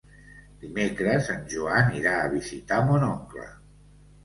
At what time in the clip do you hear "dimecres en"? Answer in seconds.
0.63-1.43